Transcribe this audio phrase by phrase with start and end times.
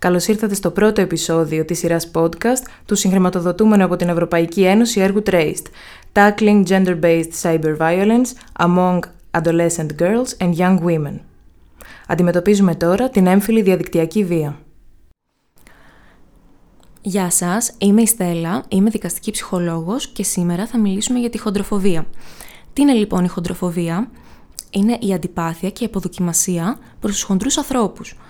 [0.00, 5.22] Καλώς ήρθατε στο πρώτο επεισόδιο της σειράς podcast του συγχρηματοδοτούμενου από την Ευρωπαϊκή Ένωση έργου
[5.26, 5.64] Traced,
[6.12, 8.26] Tackling Gender-Based Cyber Violence
[8.58, 8.98] Among
[9.30, 11.14] Adolescent Girls and Young Women.
[12.06, 14.58] Αντιμετωπίζουμε τώρα την έμφυλη διαδικτυακή βία.
[17.02, 22.06] Γεια σας, είμαι η Στέλλα, είμαι δικαστική ψυχολόγος και σήμερα θα μιλήσουμε για τη χοντροφοβία.
[22.72, 24.10] Τι είναι λοιπόν η χοντροφοβία;
[24.70, 28.14] Είναι η αντιπάθεια και η αποδοκιμασία προς τους χοντρούς ανθρώπους–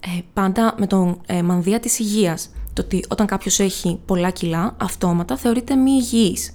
[0.00, 2.50] ε, πάντα με τον ε, μανδύα της υγείας.
[2.72, 6.54] Το ότι όταν κάποιος έχει πολλά κιλά, αυτόματα θεωρείται μη υγιής.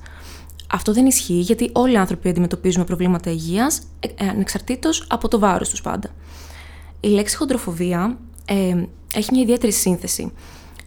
[0.72, 5.40] Αυτό δεν ισχύει γιατί όλοι οι άνθρωποι αντιμετωπίζουμε προβλήματα υγείας, ε, ε ανεξαρτήτως από το
[5.40, 6.10] βάρος τους πάντα.
[7.00, 10.32] Η λέξη χοντροφοβία ε, έχει μια ιδιαίτερη σύνθεση.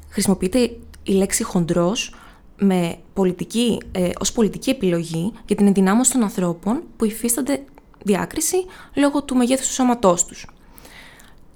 [0.09, 2.15] Χρησιμοποιείται η λέξη χοντρός
[2.59, 7.65] με πολιτική, ε, ως πολιτική επιλογή για την ενδυνάμωση των ανθρώπων που υφίστανται
[8.05, 8.57] διάκριση
[8.95, 10.47] λόγω του μεγέθους του σώματός τους.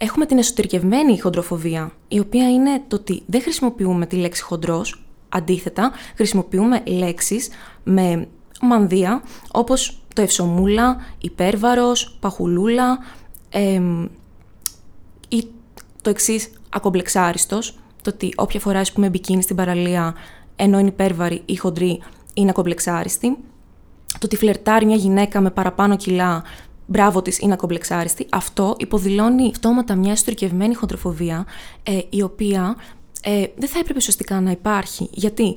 [0.04, 5.92] Έχουμε την εσωτερικευμένη χοντροφοβία, η οποία είναι το ότι δεν χρησιμοποιούμε τη λέξη χοντρός, αντίθετα
[6.16, 7.48] χρησιμοποιούμε λέξεις
[7.82, 8.28] με
[8.60, 9.22] μανδύα,
[9.52, 12.98] όπως το ευσομούλα, υπέρβαρος, παχουλούλα
[15.28, 15.44] ή
[16.02, 20.14] το εξής ακομπλεξάριστος, το ότι όποια φορά ας πούμε μπικίνι στην παραλία
[20.56, 22.02] ενώ είναι υπέρβαρη ή χοντρή
[22.34, 23.36] είναι ακομπλεξάριστη,
[24.06, 26.42] το ότι φλερτάρει μια γυναίκα με παραπάνω κιλά
[26.86, 31.46] μπράβο της είναι ακομπλεξάριστη, αυτό υποδηλώνει αυτόματα μιας ιστορικευμένη χοντροφοβία,
[31.82, 32.76] ε, η οποία
[33.22, 35.08] ε, δεν θα έπρεπε σωστικά να υπάρχει.
[35.12, 35.56] Γιατί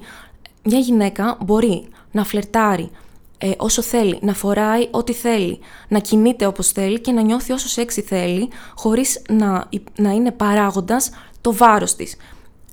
[0.63, 2.89] μια γυναίκα μπορεί να φλερτάρει
[3.37, 7.67] ε, όσο θέλει, να φοράει ό,τι θέλει, να κινείται όπως θέλει και να νιώθει όσο
[7.67, 11.09] σεξι θέλει, χωρίς να, να είναι παράγοντας
[11.41, 12.15] το βάρος της.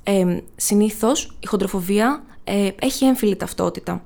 [0.02, 4.02] Ε, συνήθως η χοντροφοβία ε, έχει έμφυλη ταυτότητα.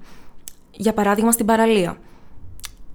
[0.70, 1.98] Για παράδειγμα στην παραλία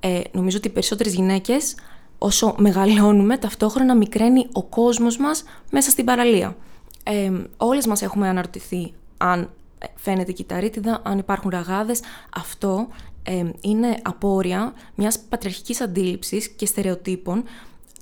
[0.03, 1.75] ε, νομίζω ότι οι περισσότερες γυναίκες
[2.17, 6.55] όσο μεγαλώνουμε ταυτόχρονα μικραίνει ο κόσμος μας μέσα στην παραλία.
[7.03, 9.49] Ε, όλες μας έχουμε αναρωτηθεί αν
[9.95, 11.99] φαίνεται κυταρίτιδα, αν υπάρχουν ραγάδες.
[12.35, 12.87] Αυτό
[13.23, 17.43] ε, είναι απόρρια μιας πατριαρχικής αντίληψης και στερεοτύπων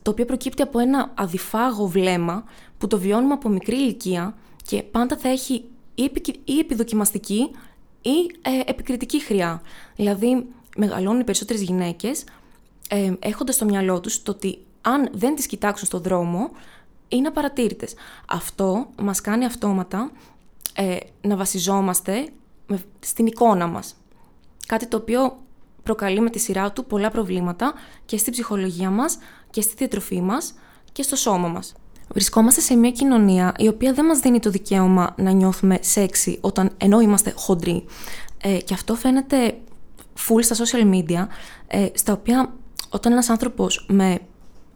[0.02, 2.44] το οποίο προκύπτει από ένα αδιφάγο βλέμμα
[2.78, 5.64] που το βιώνουμε από μικρή ηλικία και πάντα θα έχει
[5.96, 7.52] ή, επιδοκιμαστική
[8.02, 9.62] ή ε, επικριτική χρειά.
[9.96, 10.46] Δηλαδή,
[10.80, 12.24] μεγαλώνουν οι περισσότερες γυναίκες
[12.90, 16.50] ε, έχοντας στο μυαλό τους το ότι αν δεν τις κοιτάξουν στον δρόμο
[17.08, 17.94] είναι απαρατήρητες.
[18.28, 20.12] Αυτό μας κάνει αυτόματα
[20.74, 22.30] ε, να βασιζόμαστε
[23.00, 23.96] στην εικόνα μας.
[24.68, 25.38] Κάτι το οποίο
[25.84, 27.74] προκαλεί με τη σειρά του πολλά προβλήματα
[28.06, 29.18] και στην ψυχολογία μας
[29.50, 30.54] και στη διατροφή μας
[30.92, 31.74] και στο σώμα μας.
[32.14, 36.72] Βρισκόμαστε σε μια κοινωνία η οποία δεν μας δίνει το δικαίωμα να νιώθουμε σεξι όταν
[36.78, 37.86] ενώ είμαστε χοντροί.
[38.42, 39.58] Ε, και αυτό φαίνεται
[40.28, 41.28] full στα social media,
[41.68, 42.53] ε, στα οποία
[42.90, 44.19] όταν ένας άνθρωπος με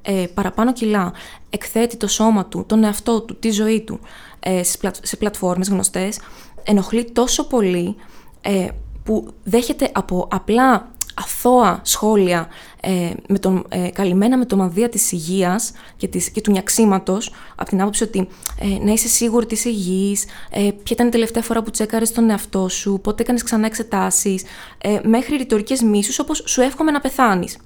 [0.02, 1.14] ε, παραπάνω κιλά
[1.50, 4.00] εκθέτει το σώμα του, τον εαυτό του, τη ζωή του
[4.40, 6.20] ε, σε, πλατ, σε πλατφόρμες γνωστές,
[6.64, 7.96] ενοχλεί τόσο πολύ
[8.42, 8.68] ε,
[9.04, 12.48] που δέχεται από απλά αθώα σχόλια
[12.82, 17.34] ε, με τον, ε, καλυμμένα με το μανδύα της υγείας και, της, και του νιαξίματος
[17.56, 18.28] από την άποψη ότι
[18.60, 22.12] ε, να είσαι σίγουρη ότι είσαι υγιής, ε, ποια ήταν η τελευταία φορά που τσέκαρες
[22.12, 24.44] τον εαυτό σου, πότε έκανες ξανά εξετάσεις,
[24.78, 27.58] ε, μέχρι ρητορικές μίσους όπως σου εύχομαι να πεθάνεις.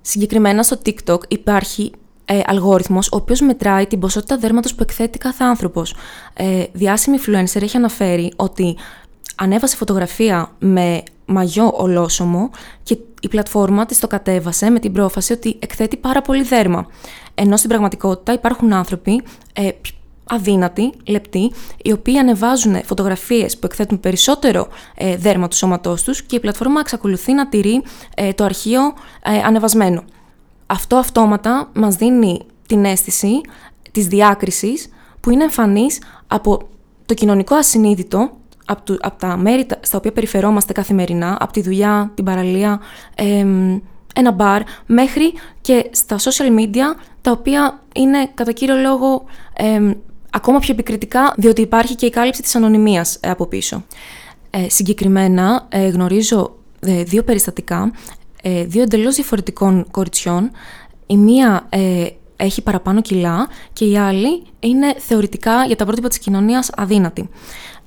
[0.00, 1.92] Συγκεκριμένα στο TikTok υπάρχει
[2.24, 5.94] ε, αλγόριθμος ο οποίος μετράει την ποσότητα δέρματος που εκθέτει κάθε άνθρωπος.
[6.34, 8.76] Ε, διάσημη influencer έχει αναφέρει ότι
[9.34, 12.50] ανέβασε φωτογραφία με μαγιό ολόσωμο
[12.82, 16.86] και η πλατφόρμα της το κατέβασε με την πρόφαση ότι εκθέτει πάρα πολύ δέρμα.
[17.34, 19.22] Ενώ στην πραγματικότητα υπάρχουν άνθρωποι
[19.52, 19.68] ε,
[20.24, 26.36] αδύνατοι, λεπτοί, οι οποίοι ανεβάζουν φωτογραφίες που εκθέτουν περισσότερο ε, δέρμα του σώματός τους και
[26.36, 27.82] η πλατφόρμα εξακολουθεί να τηρεί
[28.14, 28.80] ε, το αρχείο
[29.22, 30.04] ε, ανεβασμένο.
[30.66, 33.40] Αυτό αυτόματα μας δίνει την αίσθηση
[33.92, 34.88] της διάκρισης
[35.20, 36.68] που είναι εμφανής από
[37.06, 38.30] το κοινωνικό ασυνείδητο
[38.72, 42.80] από, από τα μέρη στα οποία περιφερόμαστε καθημερινά, από τη δουλειά, την παραλία,
[44.14, 49.24] ένα μπαρ, μέχρι και στα social media, τα οποία είναι κατά κύριο λόγο
[50.32, 53.84] ακόμα πιο επικριτικά, διότι υπάρχει και η κάλυψη της ανωνυμίας ε, από πίσω.
[54.50, 57.92] Ε, συγκεκριμένα ε, γνωρίζω ε, δύο περιστατικά,
[58.66, 60.50] δύο εντελώς διαφορετικών κοριτσιών.
[61.06, 61.68] Η μία
[62.36, 67.28] έχει παραπάνω κιλά και η άλλη είναι θεωρητικά για τα πρότυπα της κοινωνίας αδύνατη.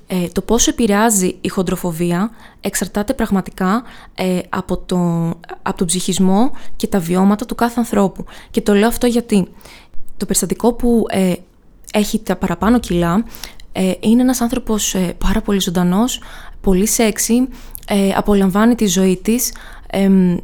[0.07, 2.31] Ε, το πόσο επηρεάζει η χοντροφοβία
[2.61, 3.83] εξαρτάται πραγματικά
[4.15, 4.97] ε, από, το,
[5.61, 8.25] από τον ψυχισμό και τα βιώματα του κάθε ανθρώπου.
[8.51, 9.47] Και το λέω αυτό γιατί
[10.17, 11.33] το περιστατικό που ε,
[11.93, 13.23] έχει τα παραπάνω κιλά
[13.71, 16.21] ε, είναι ένας άνθρωπος πάρα πολύ ζωντανός,
[16.61, 17.47] πολύ σεξι,
[18.15, 19.53] απολαμβάνει τη ζωή της,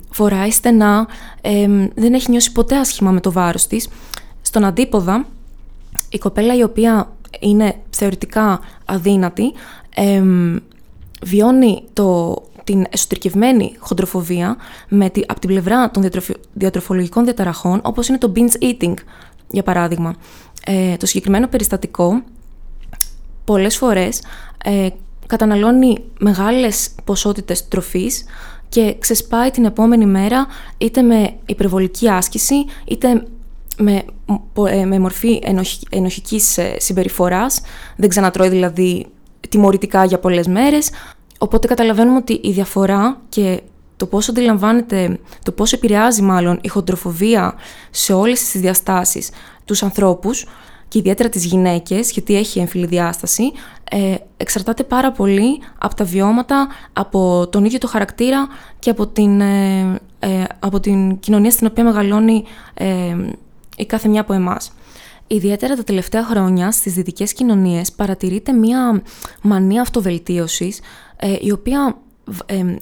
[0.09, 1.07] φοράει στενά,
[1.95, 3.87] δεν έχει νιώσει ποτέ άσχημα με το βάρος της.
[4.41, 5.25] Στον αντίποδα,
[6.09, 9.53] η κοπέλα η οποία είναι θεωρητικά αδύνατη,
[11.23, 14.57] βιώνει το, την εσωτερικευμένη χοντροφοβία
[14.89, 16.09] με τη, από την πλευρά των
[16.53, 18.93] διατροφολογικών διαταραχών, όπως είναι το binge eating,
[19.51, 20.15] για παράδειγμα.
[20.65, 22.21] Ε, το συγκεκριμένο περιστατικό
[23.45, 24.21] πολλές φορές
[24.63, 24.87] ε,
[25.27, 28.23] καταναλώνει μεγάλες ποσότητες τροφής
[28.69, 32.55] και ξεσπάει την επόμενη μέρα είτε με υπερβολική άσκηση
[32.85, 33.23] είτε
[33.77, 34.03] με,
[34.67, 35.41] ε, με μορφή
[35.89, 37.61] ενοχικής ε, συμπεριφοράς,
[37.95, 39.05] δεν ξανατρώει δηλαδή
[39.49, 40.89] τιμωρητικά για πολλές μέρες.
[41.37, 43.61] Οπότε καταλαβαίνουμε ότι η διαφορά και
[43.97, 47.55] το πώς αντιλαμβάνεται, το πώς επηρεάζει μάλλον η χοντροφοβία
[47.89, 49.29] σε όλες τις διαστάσεις
[49.65, 50.45] τους ανθρώπους
[50.87, 53.43] και ιδιαίτερα τις γυναίκες, γιατί έχει έμφυλη διάσταση,
[53.91, 58.47] ε, εξαρτάται πάρα πολύ από τα βιώματα, από τον ίδιο το χαρακτήρα
[58.79, 63.15] και από την, ε, ε, από την κοινωνία στην οποία μεγαλώνει ε,
[63.81, 64.71] η κάθε μια από εμάς.
[65.27, 69.01] Ιδιαίτερα τα τελευταία χρόνια στις δυτικές κοινωνίες παρατηρείται μια
[69.41, 70.79] μανία αυτοβελτίωσης
[71.41, 71.97] η οποία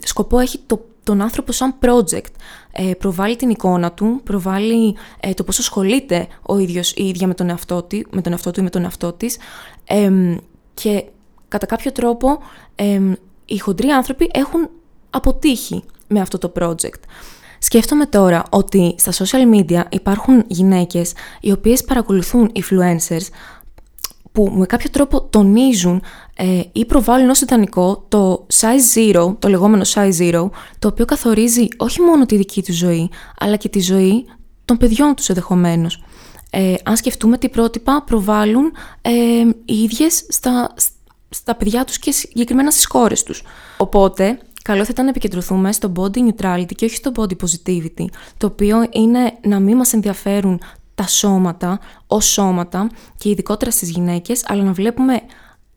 [0.04, 2.34] σκοπό έχει το τον άνθρωπο σαν project.
[2.72, 7.34] Ε, προβάλλει την εικόνα του, προβάλλει ε, το πώς ασχολείται ο ίδιος η ίδια με
[7.34, 9.38] τον εαυτό, του, με τον εαυτό του ή με τον εαυτό της
[10.74, 11.06] και
[11.48, 12.38] κατά κάποιο τρόπο
[13.46, 14.70] οι χοντροί άνθρωποι έχουν
[15.10, 17.02] αποτύχει με αυτό το project.
[17.60, 23.28] Σκέφτομαι τώρα ότι στα social media υπάρχουν γυναίκες οι οποίες παρακολουθούν influencers
[24.32, 26.02] που με κάποιο τρόπο τονίζουν
[26.36, 31.68] ε, ή προβάλλουν ως ιδανικό το size zero, το λεγόμενο size zero, το οποίο καθορίζει
[31.78, 34.26] όχι μόνο τη δική τους ζωή, αλλά και τη ζωή
[34.66, 36.04] των παιδιών τους ενδεχομένως.
[36.50, 38.72] Ε, αν σκεφτούμε τι πρότυπα προβάλλουν
[39.02, 39.12] ε,
[39.66, 40.74] οι ίδιες στα,
[41.30, 43.44] στα παιδιά τους και συγκεκριμένα στις κόρες τους.
[43.78, 48.06] Οπότε, καλό θα ήταν να επικεντρωθούμε στο body neutrality και όχι στο body positivity,
[48.38, 50.62] το οποίο είναι να μην μας ενδιαφέρουν
[50.96, 55.22] τα σώματα ως σώματα και ειδικότερα στις γυναίκες, αλλά να βλέπουμε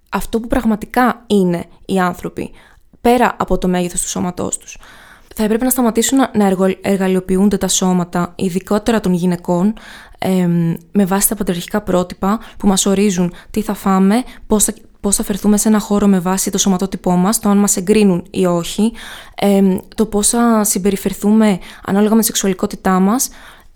[0.08, 2.50] αυτό που πραγματικά είναι οι άνθρωποι,
[3.00, 4.78] πέρα από το μέγεθος του σώματός τους.
[5.34, 9.74] Θα έπρεπε να σταματήσουν να εργαλειοποιούνται τα σώματα, ειδικότερα των γυναικών,
[10.92, 15.22] με βάση τα πατριαρχικά πρότυπα που μας ορίζουν τι θα φάμε, πώς θα, πώς θα
[15.22, 18.92] φερθούμε σε ένα χώρο με βάση το σωματότυπό μας, το αν μας εγκρίνουν ή όχι,
[19.94, 23.28] το πώς θα συμπεριφερθούμε ανάλογα με τη σεξουαλικότητά μας,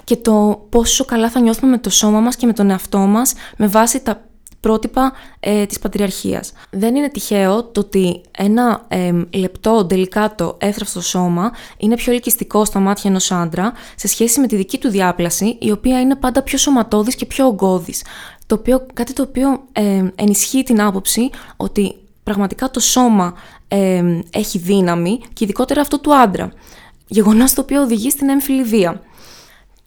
[0.04, 3.32] και το πόσο καλά θα νιώθουμε με το σώμα μας και με τον εαυτό μας
[3.56, 4.20] με βάση τα
[4.60, 6.52] πρότυπα ε, της πατριαρχίας.
[6.70, 12.78] Δεν είναι τυχαίο το ότι ένα ε, λεπτό, ντελικάτο, εύθραυστο σώμα είναι πιο ελκυστικό στα
[12.78, 16.58] μάτια ενός άντρα σε σχέση με τη δική του διάπλαση, η οποία είναι πάντα πιο
[16.58, 18.04] σωματώδης και πιο ογκώδης.
[18.46, 23.34] Το οποίο, κάτι το οποίο ε, ενισχύει την άποψη ότι πραγματικά το σώμα
[23.68, 26.52] ε, έχει δύναμη και ειδικότερα αυτό του άντρα.
[27.06, 29.02] Γεγονός το οποίο οδηγεί στην έμφυλη βία.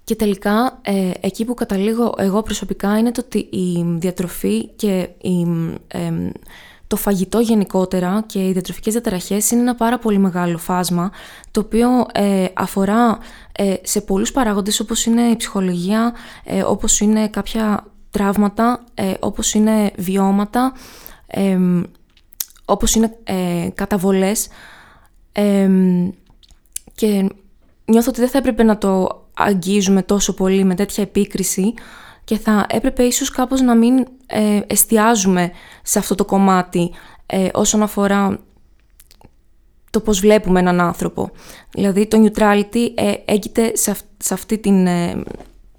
[0.03, 5.47] Και τελικά ε, εκεί που καταλήγω εγώ προσωπικά είναι το ότι η διατροφή και η,
[6.87, 11.11] το φαγητό γενικότερα και οι διατροφικές διαταραχές είναι ένα πάρα πολύ μεγάλο φάσμα
[11.51, 13.17] το οποίο ε, αφορά
[13.51, 16.13] ε, σε πολλούς παράγοντες όπως είναι η ψυχολογία,
[16.65, 18.83] όπως είναι κάποια τραύματα,
[19.19, 20.73] όπως είναι βιώματα,
[22.65, 23.17] όπως είναι
[23.73, 24.47] καταβολές
[26.95, 27.29] και
[27.85, 31.73] νιώθω ότι δεν θα έπρεπε να το αγγίζουμε τόσο πολύ με τέτοια επίκριση
[32.23, 35.51] και θα έπρεπε ίσως κάπως να μην ε, εστιάζουμε
[35.83, 36.91] σε αυτό το κομμάτι
[37.25, 38.39] ε, όσον αφορά
[39.89, 41.31] το πώς βλέπουμε έναν άνθρωπο.
[41.71, 45.23] Δηλαδή το neutrality ε, έγκυται σε, σε αυτή την ε,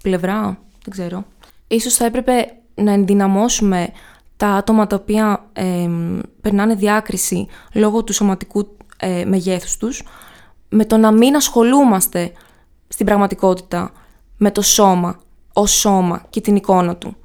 [0.03, 0.41] πλευρά,
[0.83, 1.25] δεν ξέρω.
[1.71, 3.89] Ίσως θα έπρεπε να ενδυναμώσουμε
[4.37, 5.49] τα άτομα τα οποία
[6.41, 8.77] περνάνε διάκριση λόγω του σωματικού
[9.25, 10.03] μεγέθους τους,
[10.69, 12.31] με το να μην ασχολούμαστε
[12.87, 13.91] στην πραγματικότητα
[14.37, 15.19] με το σώμα,
[15.53, 17.15] ως σώμα και την εικόνα του,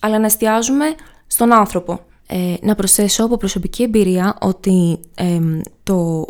[0.00, 0.94] αλλά να εστιάζουμε
[1.26, 2.00] στον άνθρωπο.
[2.26, 5.00] Ε, να προσθέσω από προσωπική εμπειρία ότι
[5.82, 6.26] το,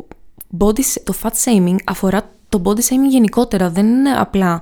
[0.59, 4.61] body, το fat shaming αφορά το body shaming γενικότερα, δεν είναι απλά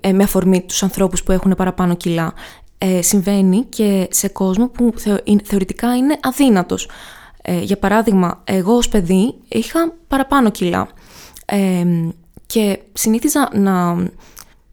[0.00, 2.32] ε, με αφορμή τους ανθρώπους που έχουν παραπάνω κιλά.
[2.78, 4.92] Ε, συμβαίνει και σε κόσμο που
[5.44, 6.88] θεωρητικά είναι αδύνατος.
[7.42, 10.88] Ε, για παράδειγμα, εγώ ως παιδί είχα παραπάνω κιλά
[12.46, 13.96] και συνήθιζα να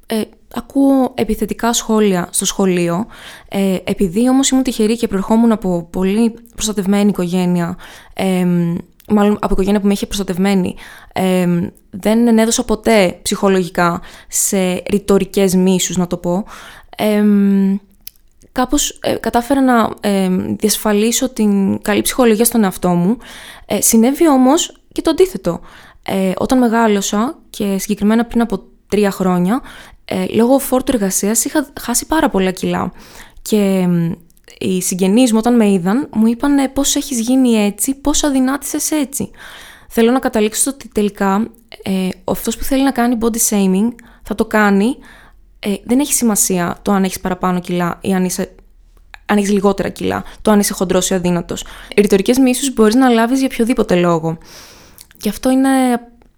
[0.06, 0.22] ε,
[0.54, 3.06] ακούω επιθετικά σχόλια στο σχολείο.
[3.50, 7.78] Ε, επειδή όμως ήμουν τυχερή και προερχόμουν από πολύ προστατευμένη οικογένεια,
[8.14, 8.46] ε,
[9.12, 10.76] μάλλον από οικογένεια που με είχε προστατευμένη,
[11.14, 11.48] ε,
[11.90, 16.46] δεν ενέδωσα ποτέ ψυχολογικά σε ρητορικές μίσους, να το πω.
[16.98, 17.24] Ε,
[18.52, 23.18] κάπως ε, κατάφερα να ε, διασφαλίσω την καλή ψυχολογία στον εαυτό μου.
[23.66, 25.60] Ε, συνέβη όμως και το αντίθετο.
[26.04, 29.62] Ε, όταν μεγάλωσα και συγκεκριμένα πριν από τρία χρόνια,
[30.06, 32.92] ε, λόγω φόρτου εργασίας είχα χάσει πάρα πολλά κιλά.
[33.42, 33.88] Και
[34.62, 39.32] οι συγγενείς μου όταν με είδαν μου είπαν πώς έχεις γίνει έτσι, πώς αδυνάτησες έτσι.
[39.90, 41.48] Θέλω να καταλήξω ότι τελικά
[41.84, 43.88] ε, αυτός που θέλει να κάνει body shaming
[44.24, 44.96] θα το κάνει.
[45.60, 48.56] Ε, δεν έχει σημασία το αν έχεις παραπάνω κιλά ή αν είσαι
[49.26, 51.66] αν έχεις λιγότερα κιλά, το αν είσαι χοντρός ή αδύνατος.
[51.98, 54.38] Ρητορικές μίσους μπορείς να λάβεις για οποιοδήποτε λόγο.
[55.18, 55.70] Και αυτό είναι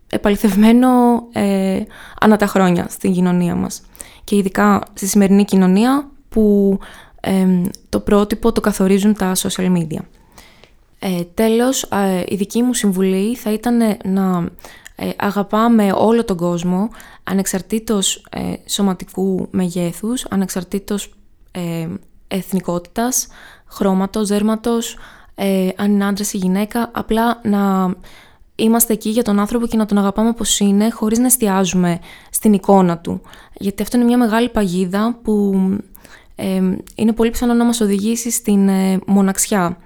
[0.10, 0.90] επαληθευμένο
[1.32, 1.82] ε,
[2.20, 3.82] ανά τα χρόνια στην κοινωνία μας.
[4.24, 6.78] Και ειδικά στη σημερινή κοινωνία που
[7.90, 10.00] το πρότυπο το καθορίζουν τα social media.
[11.00, 14.50] Ε, τέλος, ε, η δική μου συμβουλή θα ήταν να
[14.96, 16.90] ε, αγαπάμε όλο τον κόσμο,
[17.24, 21.14] ανεξαρτήτως ε, σωματικού μεγέθους, ανεξαρτήτως
[21.52, 21.88] ε,
[22.28, 23.28] εθνικότητας,
[23.66, 24.98] χρώματος, δέρματος,
[25.36, 27.94] ε, αν είναι άντρας ή γυναίκα, απλά να
[28.56, 32.00] είμαστε εκεί για τον άνθρωπο και να τον αγαπάμε όπως είναι, χωρίς να εστιάζουμε
[32.30, 33.22] στην εικόνα του.
[33.54, 35.54] Γιατί αυτό είναι μια μεγάλη παγίδα που
[36.96, 39.78] είναι πολύ πιθανό να μας οδηγήσει στην ε, μοναξιά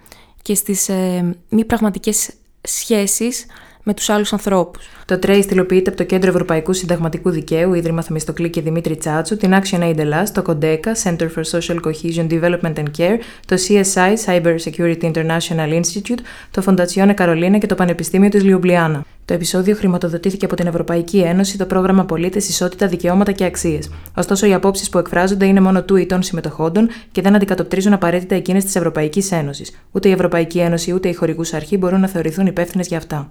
[0.42, 2.30] και στις ε, μη πραγματικές
[2.62, 3.46] σχέσεις
[3.88, 4.88] με τους άλλους ανθρώπους.
[5.06, 9.52] Το TRACE τυλοποιείται από το Κέντρο Ευρωπαϊκού Συνταγματικού Δικαίου, Ίδρυμα Θεμιστοκλή και Δημήτρη Τσάτσου, την
[9.54, 14.56] Action Aid Ελλάς, το CODECA, Center for Social Cohesion Development and Care, το CSI, Cyber
[14.64, 16.20] Security International Institute,
[16.52, 19.06] το Fondazione Carolina και το Πανεπιστήμιο της Λιουμπλιάνα.
[19.28, 23.90] Το επεισόδιο χρηματοδοτήθηκε από την Ευρωπαϊκή Ένωση, το πρόγραμμα Πολίτες, Ισότητα, Δικαιώματα και Αξίες.
[24.18, 28.36] Ωστόσο, οι απόψεις που εκφράζονται είναι μόνο του ή των συμμετοχόντων και δεν αντικατοπτρίζουν απαραίτητα
[28.36, 29.72] εκείνες της Ευρωπαϊκής Ένωσης.
[29.92, 33.30] Ούτε η Ευρωπαϊκή Ένωση ούτε η χορηγούσα αρχή μπορούν να θεωρηθούν υπεύθυνες για αυτά.